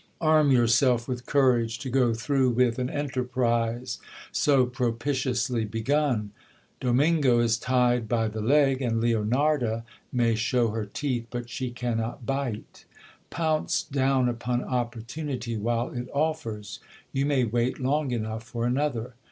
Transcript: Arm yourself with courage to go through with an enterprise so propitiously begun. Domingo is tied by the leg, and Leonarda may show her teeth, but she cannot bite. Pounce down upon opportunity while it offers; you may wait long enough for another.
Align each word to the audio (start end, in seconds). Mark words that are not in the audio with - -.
Arm 0.19 0.51
yourself 0.51 1.07
with 1.07 1.27
courage 1.27 1.77
to 1.77 1.87
go 1.87 2.11
through 2.11 2.49
with 2.49 2.79
an 2.79 2.89
enterprise 2.89 3.99
so 4.31 4.65
propitiously 4.65 5.63
begun. 5.63 6.31
Domingo 6.79 7.37
is 7.37 7.59
tied 7.59 8.09
by 8.09 8.27
the 8.27 8.41
leg, 8.41 8.81
and 8.81 8.99
Leonarda 8.99 9.83
may 10.11 10.33
show 10.33 10.69
her 10.69 10.87
teeth, 10.91 11.27
but 11.29 11.51
she 11.51 11.69
cannot 11.69 12.25
bite. 12.25 12.85
Pounce 13.29 13.83
down 13.83 14.27
upon 14.27 14.63
opportunity 14.63 15.55
while 15.55 15.89
it 15.91 16.07
offers; 16.15 16.79
you 17.13 17.27
may 17.27 17.43
wait 17.43 17.79
long 17.79 18.09
enough 18.09 18.41
for 18.41 18.65
another. 18.65 19.13